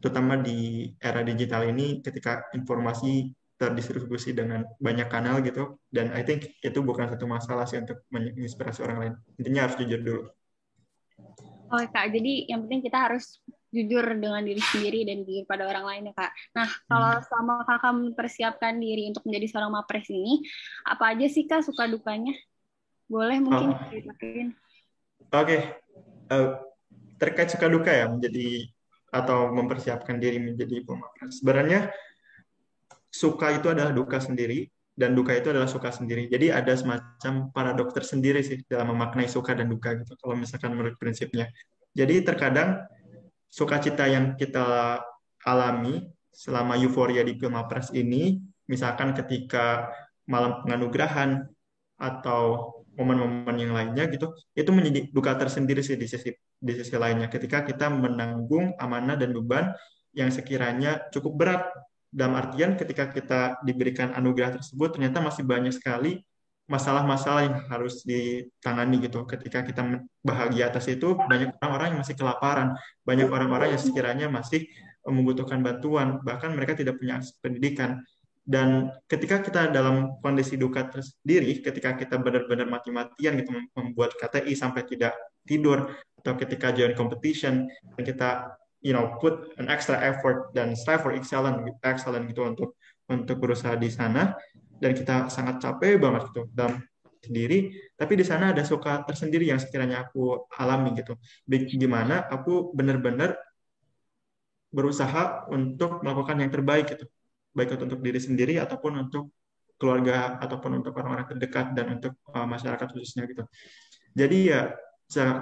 [0.00, 5.76] terutama di era digital ini ketika informasi terdistribusi dengan banyak kanal gitu.
[5.92, 9.14] Dan I think itu bukan satu masalah sih untuk menginspirasi orang lain.
[9.36, 10.22] Intinya harus jujur dulu.
[11.70, 13.36] Oh kak, jadi yang penting kita harus
[13.70, 16.30] jujur dengan diri sendiri dan jujur pada orang lain ya kak.
[16.58, 17.22] Nah kalau hmm.
[17.26, 20.42] selama kakak mempersiapkan diri untuk menjadi seorang mapres ini,
[20.86, 22.34] apa aja sih kak suka dukanya?
[23.06, 23.78] Boleh mungkin oh.
[23.78, 24.50] Oke,
[25.30, 25.60] okay.
[26.30, 26.48] uh, eh,
[27.22, 28.66] terkait suka duka ya menjadi
[29.10, 31.38] atau mempersiapkan diri menjadi pemapres.
[31.42, 31.90] Sebenarnya
[33.10, 36.26] suka itu adalah duka sendiri dan duka itu adalah suka sendiri.
[36.30, 40.14] Jadi ada semacam paradoks tersendiri sih dalam memaknai suka dan duka gitu.
[40.18, 41.50] Kalau misalkan menurut prinsipnya.
[41.90, 42.86] Jadi terkadang
[43.50, 44.98] sukacita yang kita
[45.42, 48.38] alami selama euforia di Pilmapres ini,
[48.70, 49.90] misalkan ketika
[50.30, 51.44] malam penganugerahan
[51.98, 57.26] atau momen-momen yang lainnya gitu, itu menjadi duka tersendiri sih di sisi di sisi lainnya.
[57.26, 59.74] Ketika kita menanggung amanah dan beban
[60.14, 61.62] yang sekiranya cukup berat.
[62.10, 66.18] Dalam artian ketika kita diberikan anugerah tersebut ternyata masih banyak sekali
[66.70, 69.26] masalah-masalah yang harus ditangani gitu.
[69.26, 74.70] Ketika kita bahagia atas itu banyak orang-orang yang masih kelaparan, banyak orang-orang yang sekiranya masih
[75.02, 78.06] membutuhkan bantuan, bahkan mereka tidak punya pendidikan.
[78.46, 84.86] Dan ketika kita dalam kondisi duka tersendiri, ketika kita benar-benar mati-matian gitu membuat KTI sampai
[84.86, 85.12] tidak
[85.44, 88.30] tidur, atau ketika join competition, dan kita
[88.84, 92.76] you know put an extra effort dan strive for excellent, excellent gitu untuk
[93.10, 94.38] untuk berusaha di sana,
[94.80, 96.80] dan kita sangat capek banget gitu dalam
[97.20, 101.20] sendiri, tapi di sana ada suka tersendiri yang sekiranya aku alami gitu.
[101.76, 103.36] Gimana aku benar-benar
[104.72, 107.04] berusaha untuk melakukan yang terbaik gitu.
[107.52, 109.34] Baik itu untuk diri sendiri ataupun untuk
[109.76, 113.44] keluarga ataupun untuk orang-orang terdekat dan untuk uh, masyarakat khususnya gitu.
[114.16, 114.72] Jadi ya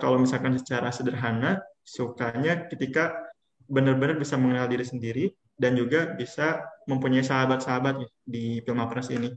[0.01, 3.12] kalau misalkan secara sederhana sukanya ketika
[3.68, 5.24] benar-benar bisa mengenal diri sendiri
[5.59, 9.35] dan juga bisa mempunyai sahabat-sahabat di Pilmapres ini.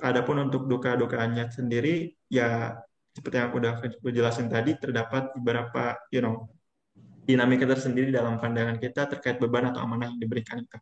[0.00, 2.78] Adapun untuk duka-dukanya sendiri, ya
[3.12, 3.72] seperti yang aku udah
[4.08, 6.48] jelasin tadi, terdapat beberapa, you know,
[7.28, 10.78] dinamika tersendiri dalam pandangan kita terkait beban atau amanah yang diberikan itu.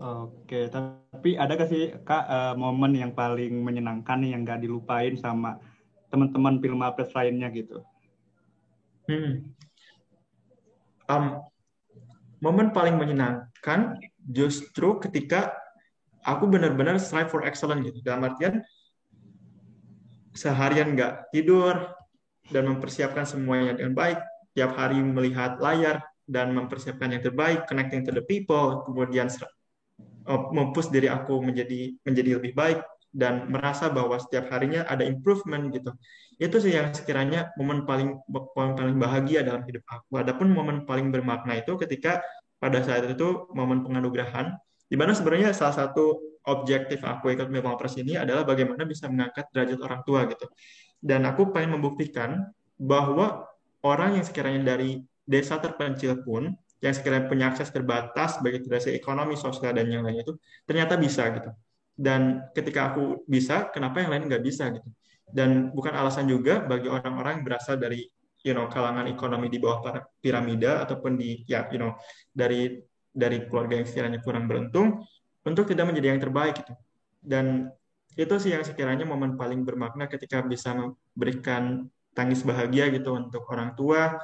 [0.00, 5.60] Oke, tapi ada gak sih kak uh, momen yang paling menyenangkan yang gak dilupain sama
[6.08, 7.84] teman-teman film Apres lainnya gitu?
[9.04, 9.52] Hmm.
[11.04, 11.44] Um,
[12.40, 15.52] momen paling menyenangkan justru ketika
[16.24, 18.00] aku benar-benar strive for excellence gitu.
[18.04, 18.60] Dalam artian
[20.36, 21.92] seharian nggak tidur
[22.50, 24.18] dan mempersiapkan semuanya dengan baik
[24.54, 29.26] tiap hari melihat layar dan mempersiapkan yang terbaik, connecting to the people, kemudian
[30.26, 35.70] uh, mempush diri aku menjadi menjadi lebih baik dan merasa bahwa setiap harinya ada improvement
[35.74, 35.90] gitu.
[36.40, 38.16] Itu sih yang sekiranya momen paling
[38.56, 40.16] paling bahagia dalam hidup aku.
[40.16, 42.24] Adapun momen paling bermakna itu ketika
[42.56, 44.56] pada saat itu momen penganugerahan
[44.88, 49.52] di mana sebenarnya salah satu objektif aku ikut Memang Pres ini adalah bagaimana bisa mengangkat
[49.52, 50.48] derajat orang tua gitu.
[50.96, 52.48] Dan aku pengen membuktikan
[52.80, 53.44] bahwa
[53.84, 59.36] orang yang sekiranya dari desa terpencil pun yang sekiranya punya akses terbatas bagi dari ekonomi,
[59.36, 61.52] sosial dan yang lainnya itu ternyata bisa gitu.
[61.92, 64.88] Dan ketika aku bisa, kenapa yang lain nggak bisa gitu?
[65.30, 68.02] Dan bukan alasan juga bagi orang-orang yang berasal dari
[68.42, 71.94] you know kalangan ekonomi di bawah piramida ataupun di ya you know
[72.32, 75.02] dari dari keluarga yang sekiranya kurang beruntung
[75.42, 76.74] untuk tidak menjadi yang terbaik gitu.
[77.20, 77.68] Dan
[78.18, 83.74] itu sih yang sekiranya momen paling bermakna ketika bisa memberikan tangis bahagia gitu untuk orang
[83.78, 84.18] tua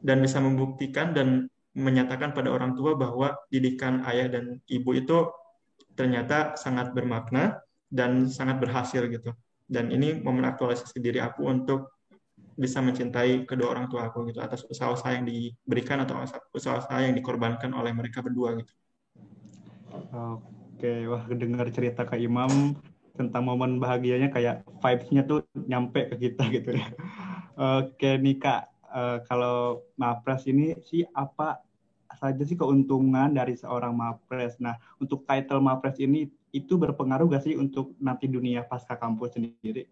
[0.00, 5.30] dan bisa membuktikan dan menyatakan pada orang tua bahwa didikan ayah dan ibu itu
[5.94, 9.34] ternyata sangat bermakna dan sangat berhasil gitu.
[9.70, 12.02] Dan ini momen aktualisasi diri aku untuk
[12.58, 16.20] bisa mencintai kedua orang tua aku gitu atas usaha-usaha yang diberikan atau
[16.52, 18.72] usaha-usaha yang dikorbankan oleh mereka berdua gitu.
[20.10, 22.74] Oke, wah dengar cerita Kak Imam
[23.14, 26.88] tentang momen bahagianya kayak vibes-nya tuh nyampe ke kita gitu ya.
[27.54, 31.60] Oke nih Kak, uh, kalau Mapres ini sih apa
[32.16, 34.58] saja sih keuntungan dari seorang Mapres?
[34.58, 39.86] Nah, untuk title Mapres ini itu berpengaruh gak sih untuk nanti dunia pasca kampus sendiri?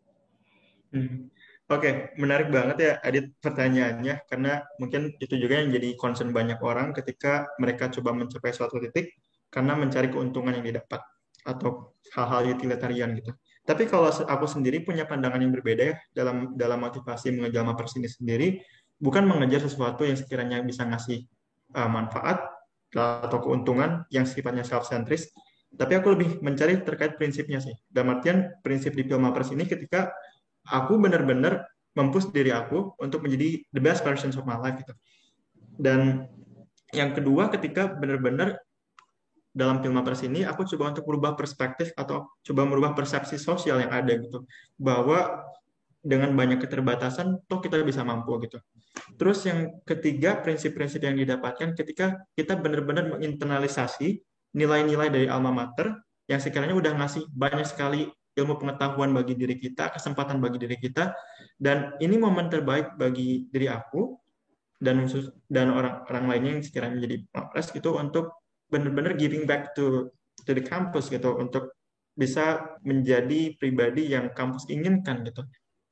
[0.94, 1.28] Hmm.
[1.68, 1.92] Oke, okay.
[2.16, 7.44] menarik banget ya Adit pertanyaannya karena mungkin itu juga yang jadi concern banyak orang ketika
[7.60, 9.20] mereka coba mencapai suatu titik
[9.52, 11.04] karena mencari keuntungan yang didapat
[11.44, 13.36] atau hal-hal utilitarian gitu.
[13.68, 18.08] Tapi kalau aku sendiri punya pandangan yang berbeda ya dalam dalam motivasi mengejar Mapres ini
[18.08, 18.64] sendiri,
[18.96, 21.28] bukan mengejar sesuatu yang sekiranya bisa ngasih
[21.76, 22.48] uh, manfaat
[22.96, 25.28] atau keuntungan yang sifatnya self-centris,
[25.74, 27.76] tapi aku lebih mencari terkait prinsipnya sih.
[27.92, 30.08] Dalam artian prinsip di Mapres ini ketika
[30.64, 34.94] aku benar-benar mempush diri aku untuk menjadi the best version of my life gitu.
[35.76, 36.30] Dan
[36.94, 38.56] yang kedua ketika benar-benar
[39.52, 43.90] dalam film Mapres ini aku coba untuk merubah perspektif atau coba merubah persepsi sosial yang
[43.90, 44.46] ada gitu
[44.78, 45.44] bahwa
[45.98, 48.62] dengan banyak keterbatasan toh kita bisa mampu gitu.
[49.18, 54.22] Terus yang ketiga prinsip-prinsip yang didapatkan ketika kita benar-benar menginternalisasi
[54.56, 55.92] nilai-nilai dari alma mater
[56.28, 58.08] yang sekiranya udah ngasih banyak sekali
[58.38, 61.10] ilmu pengetahuan bagi diri kita, kesempatan bagi diri kita
[61.58, 64.14] dan ini momen terbaik bagi diri aku
[64.78, 65.10] dan
[65.50, 68.30] dan orang-orang lainnya yang sekiranya menjadi Mapres gitu untuk
[68.70, 70.14] benar-benar giving back to
[70.46, 71.74] to the campus gitu untuk
[72.14, 75.42] bisa menjadi pribadi yang kampus inginkan gitu.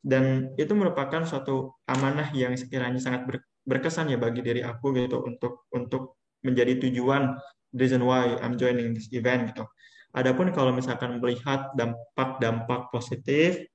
[0.06, 5.22] Dan itu merupakan suatu amanah yang sekiranya sangat ber, berkesan ya bagi diri aku gitu
[5.26, 7.34] untuk untuk menjadi tujuan
[7.76, 9.68] reason why I'm joining this event gitu.
[10.16, 13.68] Adapun kalau misalkan melihat dampak-dampak positif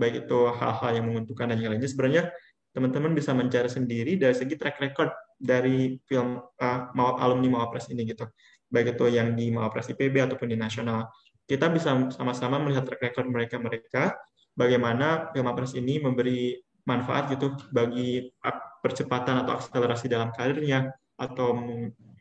[0.00, 2.32] baik itu hal-hal yang menguntungkan dan yang lainnya sebenarnya
[2.72, 8.24] teman-teman bisa mencari sendiri dari segi track record dari film uh, alumni Mawapres ini gitu
[8.72, 11.12] baik itu yang di Mawapres IPB ataupun di nasional
[11.44, 14.16] kita bisa sama-sama melihat track record mereka-mereka
[14.56, 16.56] bagaimana film Mawapres ini memberi
[16.88, 18.32] manfaat gitu bagi
[18.80, 21.52] percepatan atau akselerasi dalam karirnya atau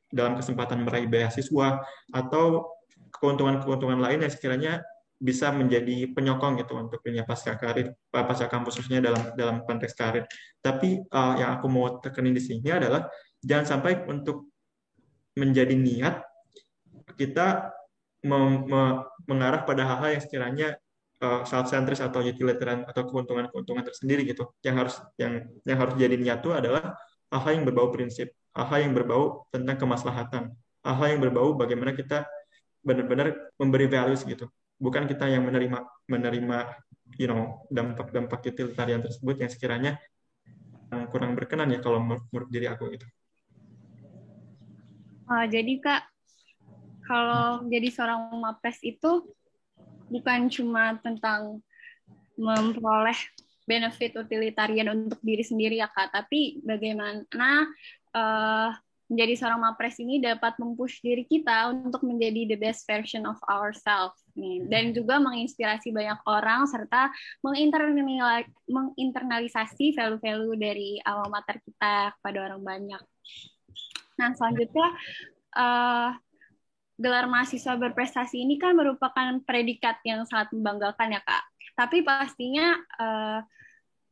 [0.09, 2.65] dalam kesempatan meraih beasiswa atau
[3.17, 4.73] keuntungan-keuntungan lain yang sekiranya
[5.19, 10.23] bisa menjadi penyokong gitu untuk dunia pasca karir pasca kampus khususnya dalam dalam konteks karir.
[10.63, 13.11] Tapi uh, yang aku mau tekenin di sini adalah
[13.43, 14.47] jangan sampai untuk
[15.35, 16.23] menjadi niat
[17.19, 17.75] kita
[19.27, 20.67] mengarah pada hal-hal yang sekiranya
[21.23, 24.55] uh, self-centris atau utilitarian atau keuntungan-keuntungan tersendiri gitu.
[24.63, 25.33] Yang harus yang
[25.67, 26.95] yang harus jadi niat itu adalah
[27.27, 30.43] hal-hal yang berbau prinsip, hal-hal yang berbau tentang kemaslahatan,
[30.83, 32.27] hal-hal yang berbau bagaimana kita
[32.83, 36.57] benar-benar memberi values gitu bukan kita yang menerima menerima
[37.19, 39.99] you know dampak-dampak utilitarian tersebut yang sekiranya
[41.11, 43.05] kurang berkenan ya kalau menurut diri aku gitu.
[45.29, 46.01] Uh, jadi kak,
[47.05, 49.29] kalau jadi seorang mapres itu
[50.09, 51.61] bukan cuma tentang
[52.33, 53.13] memperoleh
[53.69, 57.69] benefit utilitarian untuk diri sendiri ya kak, tapi bagaimana
[58.13, 58.69] uh,
[59.09, 64.21] menjadi seorang mapres ini dapat mempush diri kita untuk menjadi the best version of ourselves
[64.37, 67.09] nih dan juga menginspirasi banyak orang serta
[67.41, 73.01] menginternalisasi value-value dari alma mater kita kepada orang banyak.
[74.21, 74.93] Nah selanjutnya
[75.57, 76.13] uh,
[77.01, 81.49] gelar mahasiswa berprestasi ini kan merupakan predikat yang sangat membanggakan ya kak.
[81.73, 83.39] Tapi pastinya uh,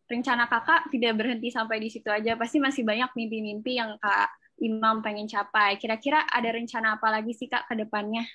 [0.07, 2.39] rencana kakak tidak berhenti sampai di situ aja.
[2.39, 5.77] Pasti masih banyak mimpi-mimpi yang kak Imam pengen capai.
[5.77, 8.25] Kira-kira ada rencana apa lagi sih Kak ke depannya?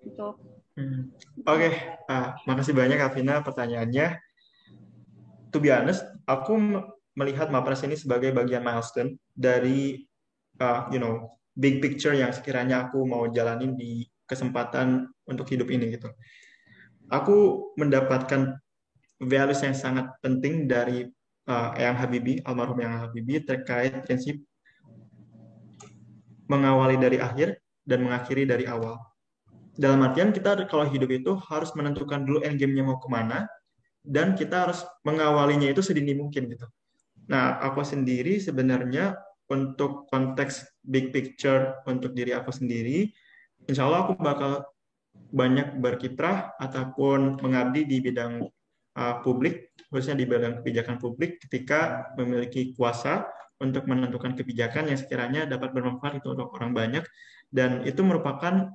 [0.00, 0.28] Gitu.
[0.76, 1.12] Hmm.
[1.44, 1.72] Oke, okay.
[2.08, 4.16] uh, makasih banyak Kak pertanyaannya.
[5.52, 6.56] To be honest, aku
[7.16, 10.04] melihat Mapres ini sebagai bagian milestone dari
[10.60, 15.96] uh, you know big picture yang sekiranya aku mau jalanin di kesempatan untuk hidup ini
[15.96, 16.12] gitu.
[17.08, 18.58] Aku mendapatkan
[19.22, 21.08] values yang sangat penting dari
[21.48, 24.38] uh, Eyang Habibie, almarhum Eyang Habibie terkait prinsip
[26.46, 28.98] mengawali dari akhir dan mengakhiri dari awal.
[29.76, 33.44] Dalam artian kita kalau hidup itu harus menentukan dulu end game-nya mau ke mana,
[34.06, 36.66] dan kita harus mengawalinya itu sedini mungkin gitu.
[37.26, 39.18] Nah, aku sendiri sebenarnya
[39.50, 43.10] untuk konteks big picture untuk diri aku sendiri,
[43.66, 44.62] insya Allah aku bakal
[45.34, 48.46] banyak berkiprah ataupun mengabdi di bidang
[48.94, 53.24] uh, publik, khususnya di bidang kebijakan publik ketika memiliki kuasa
[53.56, 57.04] untuk menentukan kebijakan yang sekiranya dapat bermanfaat untuk orang banyak.
[57.48, 58.68] Dan itu merupakan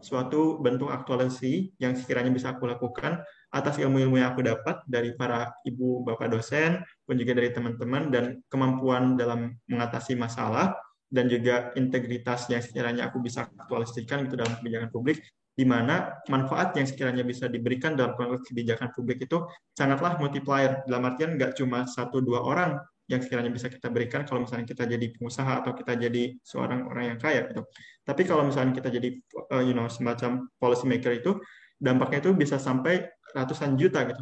[0.00, 3.20] suatu bentuk aktualisasi yang sekiranya bisa aku lakukan
[3.52, 8.24] atas ilmu-ilmu yang aku dapat dari para ibu bapak dosen pun juga dari teman-teman dan
[8.48, 10.72] kemampuan dalam mengatasi masalah
[11.12, 15.20] dan juga integritas yang sekiranya aku bisa aktualisasikan itu dalam kebijakan publik
[15.56, 19.40] di mana manfaat yang sekiranya bisa diberikan dalam konteks kebijakan publik itu
[19.72, 24.44] sangatlah multiplier dalam artian nggak cuma satu dua orang yang sekiranya bisa kita berikan kalau
[24.44, 27.62] misalnya kita jadi pengusaha atau kita jadi seorang orang yang kaya gitu.
[28.02, 29.08] Tapi kalau misalnya kita jadi
[29.54, 31.38] uh, you know semacam policy maker itu
[31.78, 34.20] dampaknya itu bisa sampai ratusan juta gitu.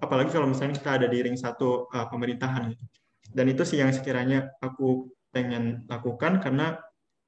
[0.00, 2.84] Apalagi kalau misalnya kita ada di ring satu uh, pemerintahan gitu.
[3.30, 6.80] Dan itu sih yang sekiranya aku pengen lakukan karena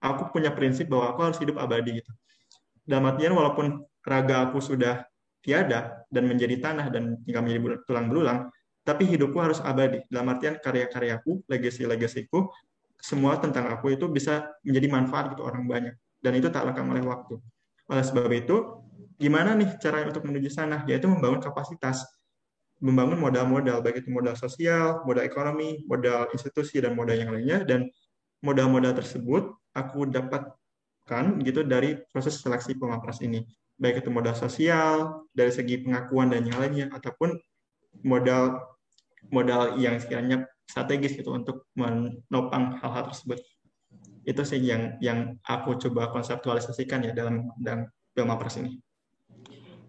[0.02, 2.10] aku punya prinsip bahwa aku harus hidup abadi gitu.
[2.82, 5.06] Dalam artian walaupun raga aku sudah
[5.42, 8.38] tiada dan menjadi tanah dan tinggal menjadi tulang belulang,
[8.82, 10.02] tapi hidupku harus abadi.
[10.10, 12.50] Dalam artian karya-karyaku, legasi-legasiku,
[12.98, 15.94] semua tentang aku itu bisa menjadi manfaat untuk orang banyak.
[16.22, 17.38] Dan itu tak lekang oleh waktu.
[17.90, 18.82] Oleh sebab itu,
[19.18, 20.86] gimana nih cara untuk menuju sana?
[20.86, 22.06] Yaitu membangun kapasitas,
[22.78, 27.66] membangun modal-modal, baik itu modal sosial, modal ekonomi, modal institusi, dan modal yang lainnya.
[27.66, 27.90] Dan
[28.42, 30.06] modal-modal tersebut aku
[31.02, 33.42] dapatkan gitu dari proses seleksi pemapras ini.
[33.74, 37.34] Baik itu modal sosial, dari segi pengakuan dan yang lainnya, ataupun
[38.06, 38.62] modal
[39.34, 43.42] modal yang sekiranya strategis gitu untuk menopang hal-hal tersebut.
[44.22, 48.78] Itu sih yang yang aku coba konseptualisasikan ya dalam dalam Belma Pres ini.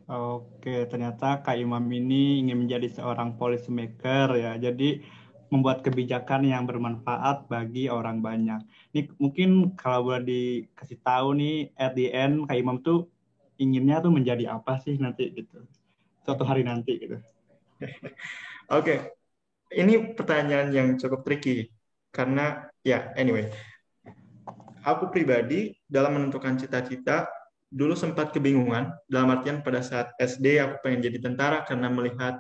[0.10, 4.58] Oke, ternyata Kak Imam ini ingin menjadi seorang policy maker ya.
[4.58, 5.06] Jadi
[5.54, 8.66] membuat kebijakan yang bermanfaat bagi orang banyak.
[8.90, 13.06] Ini mungkin kalau boleh dikasih tahu nih at the end Kak Imam tuh
[13.62, 15.62] inginnya tuh menjadi apa sih nanti gitu.
[16.26, 17.22] Suatu hari nanti gitu.
[18.74, 19.14] okay.
[19.74, 21.70] ini pertanyaan yang cukup tricky
[22.14, 23.50] karena ya anyway,
[24.86, 27.26] aku pribadi dalam menentukan cita-cita
[27.74, 32.38] dulu sempat kebingungan dalam artian pada saat SD aku pengen jadi tentara karena melihat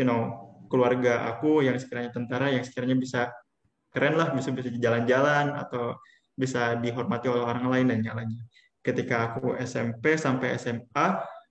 [0.00, 3.20] you know keluarga aku yang sekiranya tentara yang sekiranya bisa
[3.90, 5.96] keren lah bisa bisa jalan-jalan atau
[6.36, 8.44] bisa dihormati oleh orang lain dan yang lainnya.
[8.84, 11.06] Ketika aku SMP sampai SMA,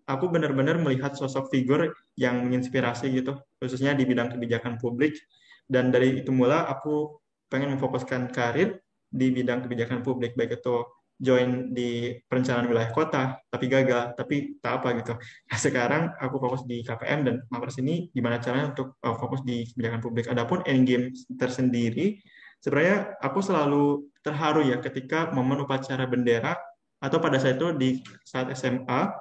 [0.05, 5.17] aku benar-benar melihat sosok figur yang menginspirasi gitu, khususnya di bidang kebijakan publik.
[5.65, 7.17] Dan dari itu mula aku
[7.49, 8.77] pengen memfokuskan karir
[9.09, 14.83] di bidang kebijakan publik, baik itu join di perencanaan wilayah kota, tapi gagal, tapi tak
[14.83, 15.13] apa gitu.
[15.19, 19.63] Nah, sekarang aku fokus di KPM dan Mapres ini gimana caranya untuk uh, fokus di
[19.71, 20.27] kebijakan publik.
[20.27, 22.19] Adapun endgame tersendiri,
[22.59, 26.59] sebenarnya aku selalu terharu ya ketika momen upacara bendera
[26.99, 27.89] atau pada saat itu di
[28.25, 29.13] saat SMA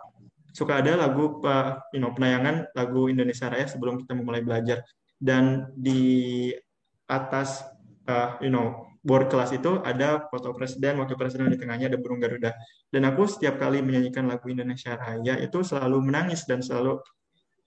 [0.54, 4.86] suka ada lagu uh, you know, penayangan lagu Indonesia Raya sebelum kita memulai belajar
[5.18, 6.50] dan di
[7.10, 7.66] atas
[8.08, 12.16] uh, you know board kelas itu ada foto presiden, wakil presiden di tengahnya ada burung
[12.16, 12.56] Garuda.
[12.88, 17.04] Dan aku setiap kali menyanyikan lagu Indonesia Raya itu selalu menangis dan selalu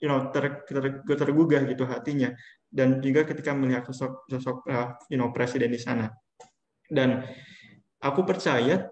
[0.02, 2.34] you know ter, ter, tergugah gitu hatinya.
[2.65, 6.10] Dan juga ketika melihat sosok sosok uh, you know presiden di sana.
[6.89, 7.21] Dan
[8.02, 8.89] aku percaya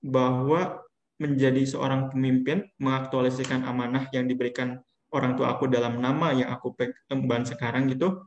[0.00, 0.80] bahwa
[1.20, 4.80] menjadi seorang pemimpin mengaktualisasikan amanah yang diberikan
[5.12, 8.26] orang tua aku dalam nama yang aku pegang sekarang gitu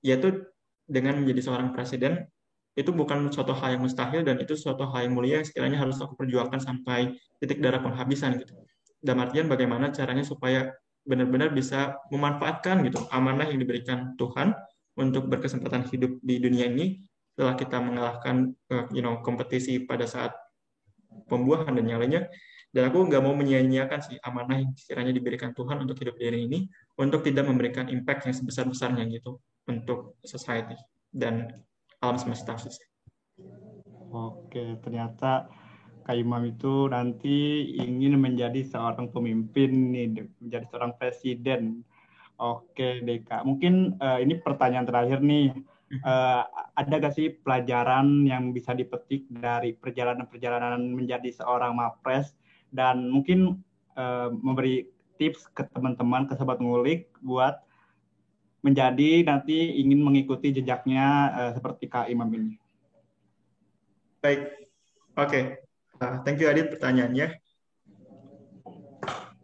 [0.00, 0.48] yaitu
[0.86, 2.30] dengan menjadi seorang presiden
[2.72, 6.00] itu bukan suatu hal yang mustahil dan itu suatu hal yang mulia yang sekiranya harus
[6.00, 8.56] aku perjuangkan sampai titik darah penghabisan gitu.
[9.02, 14.54] Dan artian bagaimana caranya supaya benar-benar bisa memanfaatkan gitu amanah yang diberikan Tuhan
[14.94, 17.02] untuk berkesempatan hidup di dunia ini
[17.34, 20.30] setelah kita mengalahkan uh, you know kompetisi pada saat
[21.26, 22.28] pembuahan dan yang lainnya
[22.72, 26.44] dan aku nggak mau menyia-nyiakan sih amanah yang sekiranya diberikan Tuhan untuk hidup di dunia
[26.44, 26.60] ini
[26.96, 30.76] untuk tidak memberikan impact yang sebesar-besarnya gitu untuk society
[31.12, 31.50] dan
[32.02, 32.74] alam semesta sih.
[34.12, 35.48] Oke, ternyata
[36.02, 41.86] Kak Imam itu nanti ingin menjadi seorang pemimpin nih, menjadi seorang presiden.
[42.42, 43.46] Oke, Deka.
[43.46, 45.54] Mungkin uh, ini pertanyaan terakhir nih.
[45.92, 46.40] Uh,
[46.72, 52.32] ada gak sih pelajaran yang bisa dipetik dari perjalanan-perjalanan menjadi seorang mapres
[52.72, 53.60] dan mungkin
[54.00, 54.88] uh, memberi
[55.20, 57.60] tips ke teman-teman, ke sobat ngulik buat
[58.62, 62.54] menjadi nanti ingin mengikuti jejaknya uh, seperti Kak Imam ini?
[64.22, 64.70] Baik,
[65.18, 65.28] oke.
[65.28, 65.44] Okay.
[65.98, 67.34] Uh, thank you Adit pertanyaannya.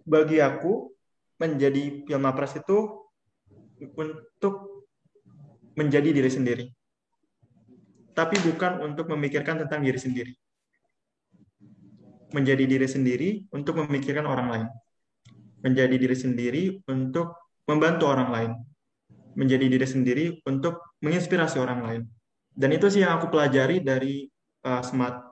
[0.08, 0.94] Bagi aku,
[1.38, 3.06] menjadi Pilmapres itu
[3.94, 4.86] untuk
[5.78, 6.64] menjadi diri sendiri.
[8.14, 10.32] Tapi bukan untuk memikirkan tentang diri sendiri.
[12.34, 14.68] Menjadi diri sendiri untuk memikirkan orang lain.
[15.62, 17.38] Menjadi diri sendiri untuk
[17.70, 18.52] membantu orang lain
[19.38, 22.02] menjadi diri sendiri untuk menginspirasi orang lain.
[22.50, 24.26] Dan itu sih yang aku pelajari dari
[24.66, 24.82] uh,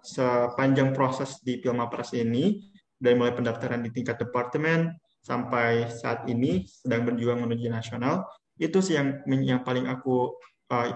[0.06, 2.62] sepanjang proses di Pilmapres ini,
[2.94, 4.94] dari mulai pendaftaran di tingkat departemen
[5.26, 8.22] sampai saat ini sedang berjuang menuju nasional,
[8.62, 10.38] itu sih yang yang paling aku
[10.70, 10.86] uh,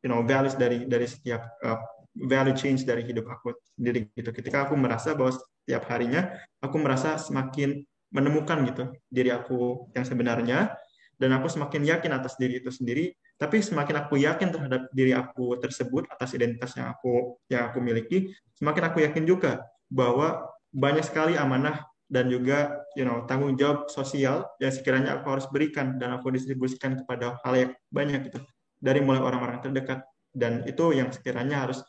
[0.00, 1.82] you know values dari dari setiap uh,
[2.14, 4.30] value change dari hidup aku sendiri gitu.
[4.30, 6.30] Ketika aku merasa bahwa setiap harinya
[6.62, 7.82] aku merasa semakin
[8.14, 10.78] menemukan gitu diri aku yang sebenarnya
[11.18, 13.14] dan aku semakin yakin atas diri itu sendiri.
[13.34, 18.30] Tapi semakin aku yakin terhadap diri aku tersebut atas identitas yang aku yang aku miliki
[18.54, 24.46] semakin aku yakin juga bahwa banyak sekali amanah dan juga you know tanggung jawab sosial
[24.62, 28.38] yang sekiranya aku harus berikan dan aku distribusikan kepada hal yang banyak itu
[28.78, 30.06] dari mulai orang-orang terdekat.
[30.34, 31.82] Dan itu yang sekiranya harus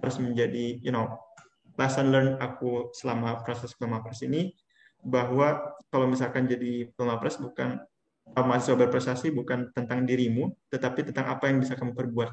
[0.00, 1.12] harus menjadi you know
[1.76, 4.52] lesson learn aku selama proses pemapres ini
[5.02, 7.82] bahwa kalau misalkan jadi pemapres bukan
[8.40, 12.32] mahasiswa berprestasi bukan tentang dirimu, tetapi tentang apa yang bisa kamu perbuat.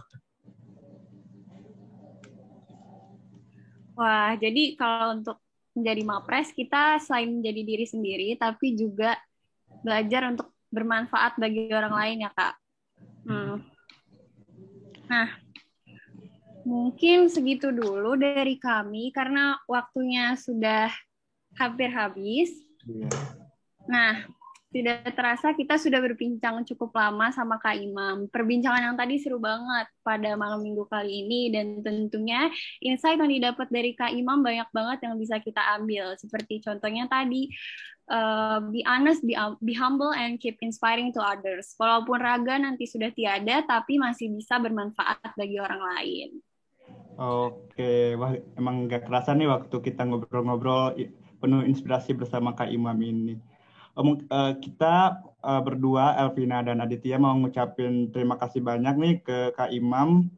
[3.99, 5.43] Wah, jadi kalau untuk
[5.75, 9.19] menjadi mapres, kita selain menjadi diri sendiri, tapi juga
[9.83, 12.55] belajar untuk bermanfaat bagi orang lain ya, Kak.
[13.27, 13.59] Hmm.
[15.11, 15.27] Nah,
[16.63, 20.87] mungkin segitu dulu dari kami, karena waktunya sudah
[21.59, 22.55] hampir habis.
[22.87, 23.11] Iya.
[23.83, 24.23] Nah,
[24.69, 28.29] tidak terasa kita sudah berbincang cukup lama sama Kak Imam.
[28.29, 33.65] Perbincangan yang tadi seru banget pada malam minggu kali ini dan tentunya insight yang didapat
[33.73, 36.13] dari Kak Imam banyak banget yang bisa kita ambil.
[36.21, 37.49] Seperti contohnya tadi,
[38.13, 39.33] uh, be honest, be,
[39.65, 41.73] be humble, and keep inspiring to others.
[41.81, 46.29] Walaupun raga nanti sudah tiada, tapi masih bisa bermanfaat bagi orang lain.
[47.19, 50.93] Oke, wah emang gak kerasa nih waktu kita ngobrol-ngobrol
[51.41, 53.48] penuh inspirasi bersama Kak Imam ini.
[53.99, 59.71] Uh, kita uh, berdua Elvina dan Aditya mau ngucapin terima kasih banyak nih ke Kak
[59.75, 60.31] Imam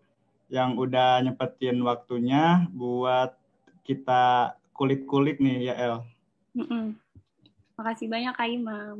[0.51, 3.37] yang udah nyempetin waktunya buat
[3.85, 5.95] kita kulik-kulik nih ya El.
[6.57, 6.85] Mm -mm.
[7.79, 8.97] Makasih banyak Kak Imam.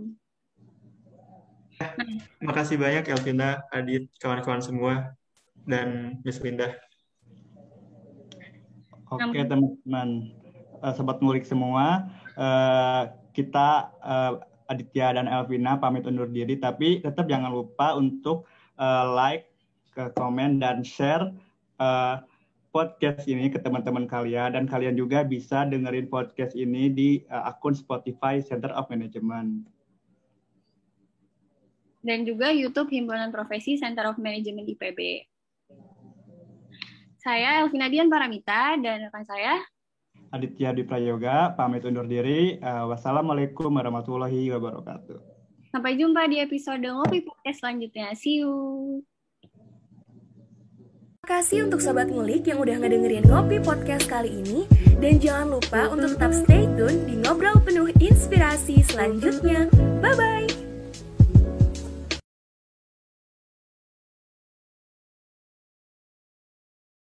[2.41, 5.17] Makasih banyak Elvina, Adit, kawan-kawan semua,
[5.65, 6.77] dan Miss Linda.
[9.11, 10.31] Oke teman-teman,
[10.79, 12.07] uh, sobat ngulik semua,
[12.39, 14.39] uh, kita uh,
[14.71, 18.47] Aditya dan Elvina pamit undur diri, tapi tetap jangan lupa untuk
[18.79, 19.51] uh, like,
[19.91, 21.27] ke komen dan share
[21.83, 22.23] uh,
[22.71, 27.75] podcast ini ke teman-teman kalian dan kalian juga bisa dengerin podcast ini di uh, akun
[27.75, 29.67] Spotify Center of Management
[32.01, 35.29] dan juga YouTube Himpunan Profesi Center of Management IPB.
[37.21, 39.61] Saya Elvina Dian Paramita dan rekan saya
[40.31, 42.55] Aditya Di Prayoga, pamit undur diri.
[42.63, 45.19] Uh, wassalamualaikum warahmatullahi wabarakatuh.
[45.71, 48.11] Sampai jumpa di episode Ngopi Podcast selanjutnya.
[48.15, 48.51] See you.
[51.21, 54.67] Terima kasih untuk Sobat Ngulik yang udah ngedengerin Ngopi Podcast kali ini.
[54.99, 59.71] Dan jangan lupa untuk tetap stay tune di Ngobrol Penuh Inspirasi selanjutnya.